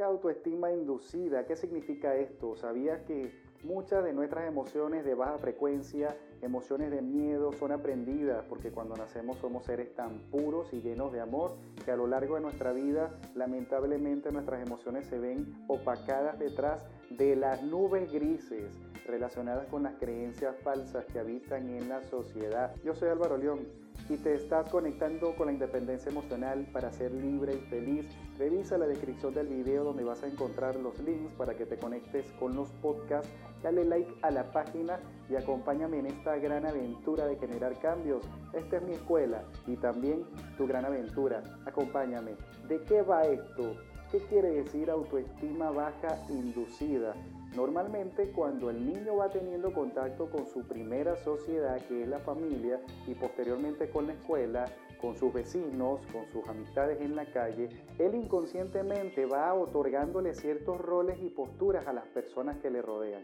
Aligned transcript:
baja 0.00 0.72
inducida. 0.72 1.46
¿Qué 1.46 1.56
significa 1.56 2.14
esto? 2.16 2.56
¿Sabías 2.56 3.02
que 3.02 3.32
muchas 3.62 4.02
de 4.04 4.12
nuestras 4.12 4.48
emociones 4.48 5.04
de 5.04 5.14
baja 5.14 5.38
frecuencia, 5.38 6.16
emociones 6.40 6.90
de 6.90 7.02
miedo, 7.02 7.52
son 7.52 7.72
aprendidas? 7.72 8.44
Porque 8.48 8.70
cuando 8.70 8.96
nacemos 8.96 9.38
somos 9.38 9.64
seres 9.64 9.94
tan 9.94 10.20
puros 10.30 10.72
y 10.72 10.80
llenos 10.80 11.12
de 11.12 11.20
amor 11.20 11.56
que 11.84 11.90
a 11.90 11.96
lo 11.96 12.06
largo 12.06 12.36
de 12.36 12.40
nuestra 12.40 12.72
vida 12.72 13.18
lamentablemente 13.34 14.32
nuestras 14.32 14.66
emociones 14.66 15.06
se 15.06 15.18
ven 15.18 15.54
opacadas 15.68 16.38
detrás 16.38 16.86
de 17.10 17.36
las 17.36 17.62
nubes 17.62 18.10
grises 18.10 18.89
relacionadas 19.06 19.66
con 19.68 19.82
las 19.82 19.94
creencias 19.94 20.56
falsas 20.62 21.04
que 21.06 21.18
habitan 21.18 21.68
en 21.68 21.88
la 21.88 22.02
sociedad. 22.02 22.74
Yo 22.84 22.94
soy 22.94 23.08
Álvaro 23.08 23.36
León 23.36 23.60
y 24.08 24.16
te 24.16 24.34
estás 24.34 24.68
conectando 24.70 25.34
con 25.36 25.46
la 25.46 25.52
independencia 25.52 26.10
emocional 26.10 26.66
para 26.72 26.92
ser 26.92 27.12
libre 27.12 27.54
y 27.54 27.60
feliz. 27.68 28.06
Revisa 28.38 28.78
la 28.78 28.86
descripción 28.86 29.34
del 29.34 29.48
video 29.48 29.84
donde 29.84 30.04
vas 30.04 30.22
a 30.22 30.26
encontrar 30.26 30.76
los 30.76 30.98
links 31.00 31.32
para 31.34 31.54
que 31.54 31.66
te 31.66 31.76
conectes 31.76 32.24
con 32.38 32.56
los 32.56 32.70
podcasts. 32.82 33.30
Dale 33.62 33.84
like 33.84 34.12
a 34.22 34.30
la 34.30 34.50
página 34.50 34.98
y 35.28 35.36
acompáñame 35.36 35.98
en 35.98 36.06
esta 36.06 36.36
gran 36.36 36.66
aventura 36.66 37.26
de 37.26 37.36
generar 37.36 37.78
cambios. 37.78 38.24
Esta 38.52 38.78
es 38.78 38.82
mi 38.82 38.94
escuela 38.94 39.44
y 39.66 39.76
también 39.76 40.24
tu 40.56 40.66
gran 40.66 40.84
aventura. 40.84 41.42
Acompáñame. 41.66 42.36
¿De 42.68 42.80
qué 42.84 43.02
va 43.02 43.24
esto? 43.24 43.76
¿Qué 44.10 44.18
quiere 44.28 44.50
decir 44.50 44.90
autoestima 44.90 45.70
baja 45.70 46.18
inducida? 46.30 47.14
Normalmente 47.56 48.30
cuando 48.30 48.70
el 48.70 48.86
niño 48.86 49.16
va 49.16 49.28
teniendo 49.28 49.72
contacto 49.72 50.30
con 50.30 50.46
su 50.46 50.62
primera 50.68 51.16
sociedad, 51.16 51.80
que 51.86 52.02
es 52.02 52.08
la 52.08 52.20
familia, 52.20 52.80
y 53.08 53.14
posteriormente 53.14 53.90
con 53.90 54.06
la 54.06 54.12
escuela, 54.12 54.66
con 55.00 55.16
sus 55.16 55.32
vecinos, 55.32 56.00
con 56.12 56.28
sus 56.28 56.48
amistades 56.48 57.00
en 57.00 57.16
la 57.16 57.24
calle, 57.26 57.68
él 57.98 58.14
inconscientemente 58.14 59.26
va 59.26 59.52
otorgándole 59.54 60.34
ciertos 60.34 60.78
roles 60.78 61.18
y 61.20 61.30
posturas 61.30 61.88
a 61.88 61.92
las 61.92 62.06
personas 62.08 62.58
que 62.58 62.70
le 62.70 62.82
rodean. 62.82 63.22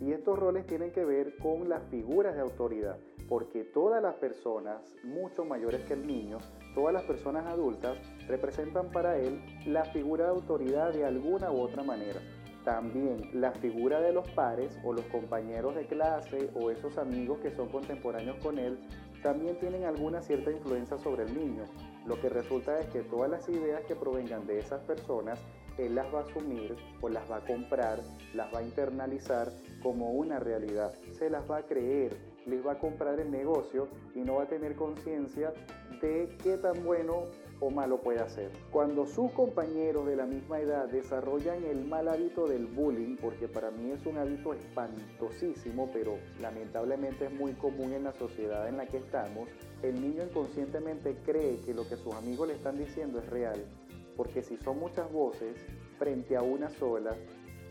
Y 0.00 0.12
estos 0.12 0.38
roles 0.38 0.66
tienen 0.66 0.90
que 0.90 1.04
ver 1.04 1.36
con 1.36 1.68
las 1.68 1.82
figuras 1.90 2.34
de 2.34 2.40
autoridad, 2.40 2.98
porque 3.28 3.64
todas 3.64 4.02
las 4.02 4.14
personas, 4.14 4.80
mucho 5.04 5.44
mayores 5.44 5.84
que 5.84 5.92
el 5.92 6.06
niño, 6.06 6.38
todas 6.74 6.94
las 6.94 7.04
personas 7.04 7.46
adultas, 7.46 7.98
representan 8.26 8.90
para 8.90 9.18
él 9.18 9.42
la 9.66 9.84
figura 9.84 10.24
de 10.24 10.30
autoridad 10.30 10.92
de 10.92 11.04
alguna 11.04 11.52
u 11.52 11.60
otra 11.60 11.82
manera. 11.82 12.20
También 12.64 13.28
la 13.32 13.52
figura 13.52 14.00
de 14.00 14.12
los 14.12 14.28
pares 14.30 14.78
o 14.84 14.92
los 14.92 15.04
compañeros 15.06 15.74
de 15.74 15.86
clase 15.86 16.50
o 16.54 16.70
esos 16.70 16.96
amigos 16.96 17.40
que 17.40 17.50
son 17.50 17.68
contemporáneos 17.68 18.36
con 18.36 18.58
él 18.58 18.78
también 19.22 19.58
tienen 19.58 19.84
alguna 19.84 20.20
cierta 20.20 20.50
influencia 20.50 20.98
sobre 20.98 21.24
el 21.24 21.34
niño. 21.34 21.64
Lo 22.06 22.20
que 22.20 22.28
resulta 22.28 22.78
es 22.78 22.86
que 22.86 23.02
todas 23.02 23.30
las 23.30 23.48
ideas 23.48 23.82
que 23.84 23.94
provengan 23.94 24.46
de 24.46 24.58
esas 24.58 24.80
personas, 24.82 25.40
él 25.78 25.94
las 25.94 26.12
va 26.12 26.20
a 26.20 26.22
asumir 26.22 26.76
o 27.00 27.08
las 27.08 27.30
va 27.30 27.36
a 27.36 27.46
comprar, 27.46 28.00
las 28.34 28.52
va 28.52 28.58
a 28.58 28.62
internalizar 28.62 29.52
como 29.82 30.10
una 30.10 30.38
realidad. 30.38 30.92
Se 31.12 31.30
las 31.30 31.48
va 31.50 31.58
a 31.58 31.66
creer, 31.66 32.16
les 32.46 32.64
va 32.66 32.72
a 32.72 32.78
comprar 32.78 33.20
el 33.20 33.30
negocio 33.30 33.88
y 34.14 34.20
no 34.20 34.36
va 34.36 34.44
a 34.44 34.48
tener 34.48 34.74
conciencia 34.74 35.52
de 36.00 36.36
qué 36.42 36.56
tan 36.58 36.84
bueno 36.84 37.26
o 37.62 37.70
malo 37.70 37.98
puede 37.98 38.18
hacer. 38.18 38.50
Cuando 38.72 39.06
sus 39.06 39.30
compañeros 39.30 40.04
de 40.06 40.16
la 40.16 40.26
misma 40.26 40.58
edad 40.58 40.88
desarrollan 40.88 41.64
el 41.64 41.84
mal 41.84 42.08
hábito 42.08 42.48
del 42.48 42.66
bullying, 42.66 43.16
porque 43.16 43.46
para 43.46 43.70
mí 43.70 43.92
es 43.92 44.04
un 44.04 44.18
hábito 44.18 44.52
espantosísimo, 44.52 45.88
pero 45.92 46.18
lamentablemente 46.40 47.26
es 47.26 47.32
muy 47.32 47.52
común 47.52 47.92
en 47.92 48.02
la 48.02 48.12
sociedad 48.14 48.68
en 48.68 48.78
la 48.78 48.86
que 48.86 48.96
estamos, 48.96 49.48
el 49.84 49.94
niño 50.00 50.24
inconscientemente 50.24 51.16
cree 51.24 51.60
que 51.60 51.72
lo 51.72 51.88
que 51.88 51.96
sus 51.96 52.12
amigos 52.14 52.48
le 52.48 52.54
están 52.54 52.76
diciendo 52.76 53.20
es 53.20 53.30
real, 53.30 53.64
porque 54.16 54.42
si 54.42 54.56
son 54.56 54.80
muchas 54.80 55.10
voces 55.12 55.56
frente 55.98 56.36
a 56.36 56.42
una 56.42 56.68
sola, 56.68 57.14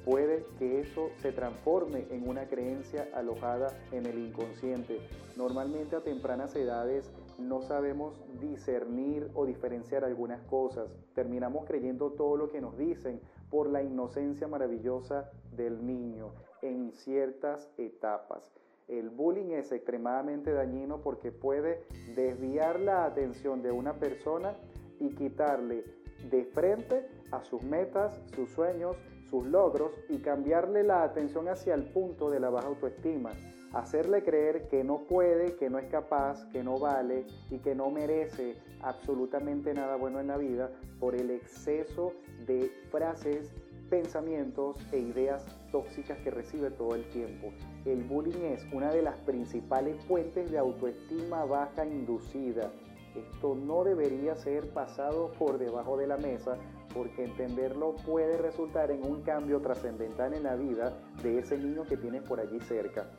puede 0.06 0.46
que 0.57 0.80
eso 0.80 1.12
se 1.22 1.34
transforme 1.34 2.07
en 2.12 2.30
una 2.30 2.47
creencia 2.47 3.09
alojada 3.13 3.68
en 3.91 4.06
el 4.06 4.18
inconsciente. 4.19 5.00
Normalmente 5.35 5.97
a 5.97 6.01
tempranas 6.01 6.56
edades 6.56 7.12
no 7.38 7.62
sabemos 7.62 8.19
discernir 8.40 9.30
o 9.34 9.46
diferenciar 9.46 10.03
algunas 10.03 10.42
cosas. 10.44 10.90
Terminamos 11.14 11.66
creyendo 11.66 12.12
todo 12.12 12.38
lo 12.38 12.50
que 12.50 12.62
nos 12.62 12.78
dicen 12.78 13.22
por 13.50 13.69
la 13.69 13.84
inocencia 13.84 14.47
maravillosa 14.47 15.30
del 15.52 15.86
niño 15.86 16.31
en 16.62 16.92
ciertas 16.92 17.69
etapas. 17.78 18.52
El 18.88 19.09
bullying 19.09 19.52
es 19.52 19.72
extremadamente 19.72 20.52
dañino 20.52 21.02
porque 21.02 21.31
puede 21.31 21.84
desviar 22.16 22.80
la 22.80 23.06
atención 23.06 23.62
de 23.62 23.72
una 23.72 23.94
persona 23.94 24.56
y 25.00 25.09
quitarle 25.16 25.86
de 26.30 26.46
frente 26.46 27.08
a 27.31 27.44
sus 27.44 27.63
metas, 27.63 28.19
sus 28.36 28.50
sueños, 28.50 28.98
sus 29.30 29.46
logros 29.46 29.92
y 30.09 30.19
cambiarle 30.19 30.84
la 30.84 31.03
atención 31.03 31.48
hacia 31.48 31.74
el 31.74 31.86
punto 31.86 32.30
de 32.30 32.40
la 32.40 32.50
baja 32.50 32.68
autoestima 32.68 33.31
hacerle 33.73 34.23
creer 34.23 34.67
que 34.67 34.83
no 34.83 35.03
puede, 35.07 35.55
que 35.55 35.69
no 35.69 35.79
es 35.79 35.87
capaz, 35.89 36.45
que 36.51 36.63
no 36.63 36.77
vale 36.77 37.25
y 37.49 37.59
que 37.59 37.75
no 37.75 37.89
merece 37.89 38.55
absolutamente 38.81 39.73
nada 39.73 39.95
bueno 39.95 40.19
en 40.19 40.27
la 40.27 40.37
vida 40.37 40.71
por 40.99 41.15
el 41.15 41.31
exceso 41.31 42.13
de 42.45 42.71
frases, 42.89 43.51
pensamientos 43.89 44.77
e 44.91 44.99
ideas 44.99 45.45
tóxicas 45.71 46.17
que 46.19 46.31
recibe 46.31 46.71
todo 46.71 46.95
el 46.95 47.07
tiempo. 47.09 47.51
El 47.85 48.03
bullying 48.03 48.43
es 48.53 48.65
una 48.73 48.91
de 48.91 49.01
las 49.01 49.17
principales 49.19 50.01
fuentes 50.05 50.49
de 50.51 50.57
autoestima 50.57 51.45
baja 51.45 51.85
inducida. 51.85 52.71
Esto 53.15 53.55
no 53.55 53.83
debería 53.83 54.35
ser 54.35 54.69
pasado 54.69 55.31
por 55.38 55.57
debajo 55.57 55.97
de 55.97 56.07
la 56.07 56.17
mesa 56.17 56.57
porque 56.93 57.25
entenderlo 57.25 57.95
puede 58.05 58.38
resultar 58.38 58.91
en 58.91 59.05
un 59.05 59.21
cambio 59.21 59.59
trascendental 59.59 60.33
en 60.33 60.43
la 60.43 60.55
vida 60.55 60.97
de 61.23 61.39
ese 61.39 61.57
niño 61.57 61.83
que 61.83 61.97
tienes 61.97 62.23
por 62.23 62.39
allí 62.39 62.59
cerca. 62.61 63.09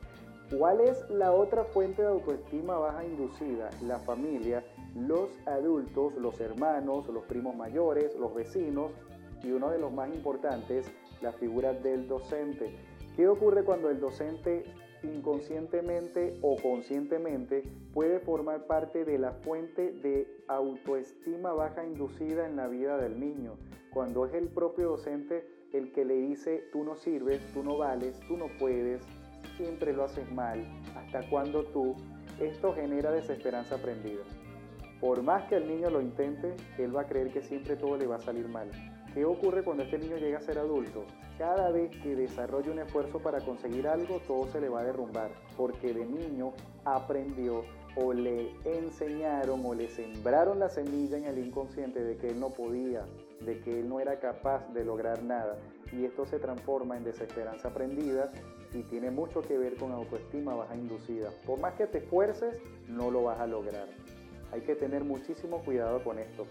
¿Cuál 0.51 0.81
es 0.81 1.09
la 1.09 1.31
otra 1.31 1.63
fuente 1.63 2.01
de 2.01 2.09
autoestima 2.09 2.77
baja 2.77 3.03
inducida? 3.03 3.69
La 3.81 3.97
familia, 3.99 4.63
los 4.95 5.29
adultos, 5.47 6.13
los 6.15 6.39
hermanos, 6.39 7.07
los 7.07 7.23
primos 7.23 7.55
mayores, 7.55 8.15
los 8.15 8.35
vecinos 8.35 8.91
y 9.41 9.51
uno 9.51 9.71
de 9.71 9.79
los 9.79 9.91
más 9.91 10.13
importantes, 10.13 10.91
la 11.21 11.31
figura 11.31 11.73
del 11.73 12.07
docente. 12.07 12.75
¿Qué 13.15 13.27
ocurre 13.27 13.63
cuando 13.63 13.89
el 13.89 13.99
docente 13.99 14.63
inconscientemente 15.03 16.37
o 16.41 16.55
conscientemente 16.61 17.63
puede 17.93 18.19
formar 18.19 18.67
parte 18.67 19.05
de 19.05 19.17
la 19.17 19.31
fuente 19.31 19.91
de 19.91 20.27
autoestima 20.47 21.53
baja 21.53 21.85
inducida 21.85 22.47
en 22.47 22.57
la 22.57 22.67
vida 22.67 22.97
del 22.97 23.19
niño? 23.19 23.55
Cuando 23.91 24.25
es 24.25 24.33
el 24.33 24.49
propio 24.49 24.89
docente 24.89 25.47
el 25.73 25.91
que 25.91 26.05
le 26.05 26.15
dice, 26.15 26.63
tú 26.71 26.83
no 26.83 26.95
sirves, 26.95 27.41
tú 27.53 27.63
no 27.63 27.77
vales, 27.77 28.19
tú 28.27 28.37
no 28.37 28.47
puedes, 28.59 29.01
siempre 29.57 29.93
lo 29.93 30.03
haces 30.03 30.31
mal, 30.31 30.65
hasta 30.95 31.27
cuando 31.29 31.63
tú, 31.65 31.95
esto 32.39 32.73
genera 32.73 33.11
desesperanza 33.11 33.75
aprendida. 33.75 34.21
Por 34.99 35.21
más 35.21 35.49
que 35.49 35.55
el 35.55 35.67
niño 35.67 35.89
lo 35.89 36.01
intente, 36.01 36.55
él 36.77 36.95
va 36.95 37.01
a 37.01 37.07
creer 37.07 37.31
que 37.31 37.41
siempre 37.41 37.75
todo 37.75 37.97
le 37.97 38.07
va 38.07 38.15
a 38.15 38.21
salir 38.21 38.47
mal. 38.47 38.71
¿Qué 39.13 39.25
ocurre 39.25 39.63
cuando 39.63 39.83
este 39.83 39.99
niño 39.99 40.17
llega 40.17 40.39
a 40.39 40.41
ser 40.41 40.57
adulto? 40.57 41.05
Cada 41.37 41.69
vez 41.71 41.91
que 42.01 42.15
desarrolla 42.15 42.71
un 42.71 42.79
esfuerzo 42.79 43.19
para 43.19 43.41
conseguir 43.41 43.87
algo, 43.87 44.19
todo 44.27 44.47
se 44.47 44.59
le 44.59 44.69
va 44.69 44.79
a 44.79 44.85
derrumbar, 44.85 45.29
porque 45.55 45.93
de 45.93 46.05
niño 46.05 46.53
aprendió 46.85 47.63
o 47.95 48.11
le 48.11 48.51
enseñaron 48.65 49.63
o 49.65 49.75
le 49.75 49.87
sembraron 49.89 50.59
la 50.59 50.69
semilla 50.69 51.17
en 51.17 51.25
el 51.25 51.37
inconsciente 51.37 52.03
de 52.03 52.17
que 52.17 52.29
él 52.29 52.39
no 52.39 52.49
podía, 52.49 53.05
de 53.45 53.59
que 53.59 53.79
él 53.79 53.89
no 53.89 53.99
era 53.99 54.19
capaz 54.19 54.67
de 54.73 54.83
lograr 54.85 55.23
nada. 55.23 55.57
Y 55.91 56.05
esto 56.05 56.25
se 56.25 56.39
transforma 56.39 56.97
en 56.97 57.03
desesperanza 57.03 57.69
aprendida 57.69 58.31
y 58.73 58.83
tiene 58.83 59.11
mucho 59.11 59.41
que 59.41 59.57
ver 59.57 59.75
con 59.75 59.91
autoestima 59.91 60.55
baja 60.55 60.75
inducida. 60.75 61.29
Por 61.45 61.59
más 61.59 61.73
que 61.73 61.87
te 61.87 61.99
esfuerces, 61.99 62.55
no 62.87 63.11
lo 63.11 63.23
vas 63.23 63.39
a 63.39 63.47
lograr. 63.47 63.87
Hay 64.51 64.61
que 64.61 64.75
tener 64.75 65.03
muchísimo 65.03 65.63
cuidado 65.63 66.03
con 66.03 66.19
esto. 66.19 66.45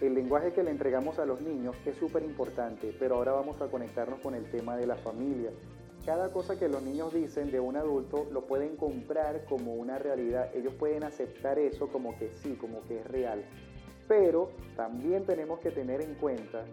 El 0.00 0.14
lenguaje 0.14 0.52
que 0.52 0.62
le 0.62 0.70
entregamos 0.70 1.18
a 1.18 1.26
los 1.26 1.40
niños 1.40 1.76
es 1.86 1.96
súper 1.96 2.22
importante, 2.24 2.94
pero 2.98 3.16
ahora 3.16 3.32
vamos 3.32 3.60
a 3.60 3.68
conectarnos 3.68 4.20
con 4.20 4.34
el 4.34 4.50
tema 4.50 4.76
de 4.76 4.86
la 4.86 4.96
familia. 4.96 5.50
Cada 6.04 6.30
cosa 6.32 6.58
que 6.58 6.68
los 6.68 6.82
niños 6.82 7.14
dicen 7.14 7.50
de 7.50 7.60
un 7.60 7.76
adulto 7.76 8.26
lo 8.30 8.46
pueden 8.46 8.76
comprar 8.76 9.44
como 9.46 9.74
una 9.74 9.98
realidad. 9.98 10.50
Ellos 10.54 10.74
pueden 10.74 11.02
aceptar 11.02 11.58
eso 11.58 11.88
como 11.88 12.18
que 12.18 12.30
sí, 12.42 12.56
como 12.60 12.82
que 12.82 13.00
es 13.00 13.06
real. 13.06 13.42
Pero 14.08 14.50
también 14.76 15.24
tenemos 15.24 15.60
que 15.60 15.70
tener 15.70 16.00
en 16.00 16.14
cuenta 16.14 16.64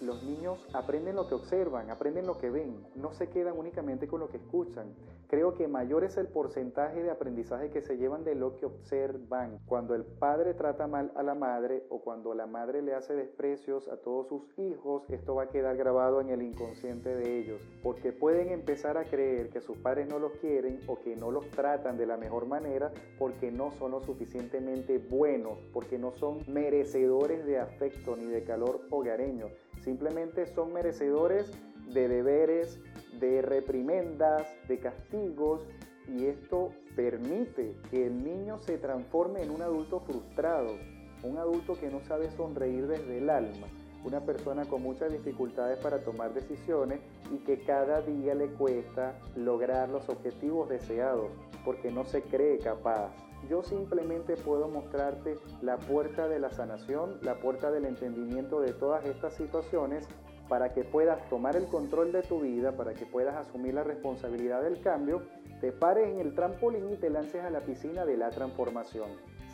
los 0.00 0.22
niños 0.22 0.58
aprenden 0.72 1.16
lo 1.16 1.26
que 1.28 1.34
observan, 1.34 1.90
aprenden 1.90 2.26
lo 2.26 2.38
que 2.38 2.50
ven, 2.50 2.86
no 2.94 3.12
se 3.12 3.28
quedan 3.28 3.58
únicamente 3.58 4.06
con 4.06 4.20
lo 4.20 4.28
que 4.28 4.36
escuchan. 4.36 4.94
Creo 5.28 5.54
que 5.54 5.66
mayor 5.66 6.04
es 6.04 6.16
el 6.16 6.28
porcentaje 6.28 7.02
de 7.02 7.10
aprendizaje 7.10 7.70
que 7.70 7.80
se 7.80 7.96
llevan 7.96 8.22
de 8.22 8.34
lo 8.34 8.56
que 8.56 8.66
observan. 8.66 9.58
Cuando 9.66 9.94
el 9.94 10.04
padre 10.04 10.54
trata 10.54 10.86
mal 10.86 11.10
a 11.16 11.22
la 11.22 11.34
madre 11.34 11.86
o 11.88 12.00
cuando 12.00 12.34
la 12.34 12.46
madre 12.46 12.82
le 12.82 12.94
hace 12.94 13.14
desprecios 13.14 13.88
a 13.88 13.96
todos 13.96 14.28
sus 14.28 14.58
hijos, 14.58 15.02
esto 15.08 15.34
va 15.34 15.44
a 15.44 15.48
quedar 15.48 15.76
grabado 15.76 16.20
en 16.20 16.30
el 16.30 16.42
inconsciente 16.42 17.14
de 17.14 17.38
ellos, 17.38 17.60
porque 17.82 18.12
pueden 18.12 18.50
empezar 18.50 18.98
a 18.98 19.04
creer 19.04 19.48
que 19.48 19.60
sus 19.60 19.78
padres 19.78 20.08
no 20.08 20.18
los 20.18 20.32
quieren 20.34 20.80
o 20.86 21.00
que 21.00 21.16
no 21.16 21.30
los 21.30 21.48
tratan 21.50 21.96
de 21.96 22.06
la 22.06 22.16
mejor 22.16 22.46
manera 22.46 22.92
porque 23.18 23.50
no 23.50 23.72
son 23.72 23.92
lo 23.92 24.02
suficientemente 24.02 24.98
buenos, 24.98 25.58
porque 25.72 25.98
no 25.98 26.12
son 26.12 26.44
merecedores 26.46 27.44
de 27.46 27.58
afecto 27.58 28.16
ni 28.16 28.26
de 28.26 28.44
calor 28.44 28.82
hogareño 28.90 29.33
simplemente 29.82 30.46
son 30.46 30.72
merecedores 30.72 31.50
de 31.92 32.08
deberes, 32.08 32.80
de 33.20 33.42
reprimendas, 33.42 34.46
de 34.68 34.78
castigos, 34.78 35.66
y 36.08 36.26
esto 36.26 36.70
permite 36.96 37.76
que 37.90 38.06
el 38.06 38.22
niño 38.22 38.58
se 38.58 38.78
transforme 38.78 39.42
en 39.42 39.50
un 39.50 39.62
adulto 39.62 40.00
frustrado, 40.00 40.76
un 41.22 41.38
adulto 41.38 41.74
que 41.74 41.90
no 41.90 42.00
sabe 42.00 42.30
sonreír 42.30 42.86
desde 42.86 43.18
el 43.18 43.30
alma, 43.30 43.66
una 44.04 44.20
persona 44.20 44.66
con 44.66 44.82
muchas 44.82 45.12
dificultades 45.12 45.78
para 45.78 46.04
tomar 46.04 46.34
decisiones 46.34 47.00
y 47.32 47.38
que 47.38 47.62
cada 47.64 48.02
día 48.02 48.34
le 48.34 48.48
cuesta 48.48 49.18
lograr 49.34 49.88
los 49.88 50.08
objetivos 50.10 50.68
deseados 50.68 51.30
porque 51.64 51.90
no 51.90 52.04
se 52.04 52.22
cree 52.22 52.58
capaz. 52.58 53.10
Yo 53.48 53.62
simplemente 53.62 54.36
puedo 54.36 54.68
mostrarte 54.68 55.36
la 55.60 55.76
puerta 55.76 56.28
de 56.28 56.38
la 56.38 56.50
sanación, 56.50 57.18
la 57.22 57.34
puerta 57.36 57.70
del 57.70 57.84
entendimiento 57.84 58.60
de 58.60 58.72
todas 58.72 59.04
estas 59.04 59.34
situaciones 59.34 60.08
para 60.48 60.72
que 60.72 60.84
puedas 60.84 61.28
tomar 61.28 61.56
el 61.56 61.66
control 61.66 62.12
de 62.12 62.22
tu 62.22 62.40
vida, 62.40 62.72
para 62.72 62.94
que 62.94 63.06
puedas 63.06 63.34
asumir 63.34 63.74
la 63.74 63.84
responsabilidad 63.84 64.62
del 64.62 64.80
cambio, 64.80 65.22
te 65.60 65.72
pares 65.72 66.08
en 66.08 66.20
el 66.20 66.34
trampolín 66.34 66.92
y 66.92 66.96
te 66.96 67.10
lances 67.10 67.42
a 67.42 67.50
la 67.50 67.60
piscina 67.60 68.04
de 68.04 68.16
la 68.16 68.30
transformación 68.30 69.08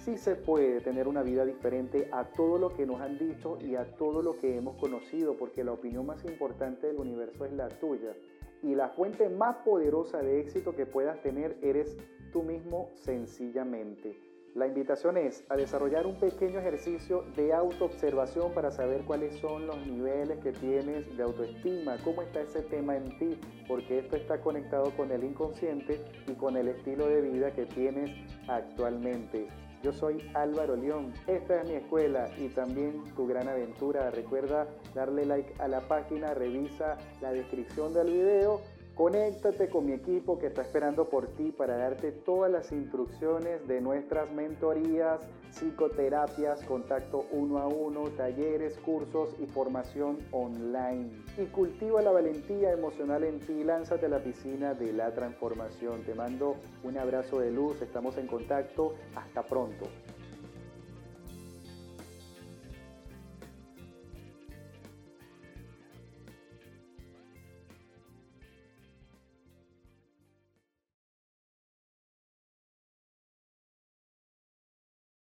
sí 0.05 0.17
se 0.17 0.35
puede 0.35 0.81
tener 0.81 1.09
una 1.09 1.23
vida 1.23 1.45
diferente 1.45 2.09
a 2.13 2.25
todo 2.25 2.59
lo 2.59 2.75
que 2.75 2.87
nos 2.87 3.01
han 3.01 3.19
dicho 3.19 3.59
y 3.61 3.77
a 3.77 3.85
todo 3.97 4.23
lo 4.23 4.39
que 4.39 4.57
hemos 4.57 4.77
conocido, 4.77 5.37
porque 5.37 5.63
la 5.63 5.73
opinión 5.73 6.07
más 6.07 6.25
importante 6.25 6.87
del 6.87 6.99
universo 6.99 7.45
es 7.45 7.53
la 7.53 7.69
tuya. 7.69 8.15
Y 8.63 8.75
la 8.75 8.91
fuente 8.91 9.29
más 9.29 9.57
poderosa 9.65 10.19
de 10.19 10.41
éxito 10.41 10.75
que 10.75 10.87
puedas 10.87 11.21
tener 11.23 11.57
eres 11.63 11.97
tú 12.33 12.43
mismo 12.43 12.91
sencillamente. 12.95 14.31
La 14.55 14.67
invitación 14.67 15.17
es 15.17 15.45
a 15.49 15.57
desarrollar 15.57 16.09
un 16.09 16.19
pequeño 16.19 16.59
ejercicio 16.59 17.25
de 17.37 17.53
autoobservación 17.53 18.53
para 18.53 18.73
saber 18.73 19.05
cuáles 19.05 19.39
son 19.39 19.69
los 19.69 19.87
niveles 19.87 20.41
que 20.41 20.51
tienes 20.51 21.17
de 21.17 21.23
autoestima, 21.23 21.99
cómo 22.03 22.23
está 22.23 22.41
ese 22.41 22.63
tema 22.63 22.97
en 22.97 23.17
ti, 23.17 23.39
porque 23.69 24.01
esto 24.01 24.17
está 24.17 24.41
conectado 24.41 24.91
con 24.97 25.13
el 25.13 25.23
inconsciente 25.23 26.05
y 26.27 26.33
con 26.33 26.57
el 26.57 26.67
estilo 26.67 27.07
de 27.07 27.21
vida 27.21 27.53
que 27.53 27.67
tienes 27.67 28.11
actualmente. 28.49 29.47
Yo 29.83 29.93
soy 29.93 30.31
Álvaro 30.35 30.77
León, 30.77 31.11
esta 31.27 31.63
es 31.63 31.69
mi 31.69 31.75
escuela 31.77 32.29
y 32.37 32.49
también 32.49 33.03
tu 33.17 33.27
gran 33.27 33.49
aventura. 33.49 34.11
Recuerda 34.11 34.69
darle 34.95 35.25
like 35.25 35.55
a 35.59 35.69
la 35.69 35.81
página, 35.81 36.35
revisa 36.35 36.99
la 37.23 37.33
descripción 37.33 37.95
del 37.95 38.13
video, 38.13 38.61
conéctate 39.01 39.71
con 39.71 39.87
mi 39.87 39.95
equipo 39.95 40.39
que 40.39 40.49
está 40.49 40.61
esperando 40.61 41.09
por 41.09 41.29
ti 41.29 41.53
para 41.53 41.79
darte 41.79 42.13
todas 42.13 42.53
las 42.53 42.71
instrucciones 42.71 43.67
de 43.67 43.81
nuestras 43.81 44.31
mentorías, 44.31 45.23
psicoterapias, 45.53 46.63
contacto 46.65 47.25
uno 47.33 47.57
a 47.61 47.67
uno, 47.67 48.11
talleres, 48.11 48.77
cursos 48.85 49.35
y 49.41 49.47
formación 49.47 50.19
online. 50.33 51.09
Y 51.39 51.47
cultiva 51.47 52.03
la 52.03 52.11
valentía 52.11 52.73
emocional 52.73 53.25
en 53.25 53.41
ti, 53.41 53.65
lánzate 53.65 54.05
a 54.05 54.11
la 54.11 54.23
piscina 54.23 54.75
de 54.75 54.93
la 54.93 55.15
transformación. 55.15 56.03
Te 56.03 56.15
mando 56.15 56.57
un 56.85 56.99
abrazo 56.99 57.41
de 57.41 57.53
luz, 57.53 57.81
estamos 57.81 58.19
en 58.19 58.27
contacto, 58.27 58.97
hasta 59.17 59.43
pronto. 59.43 59.87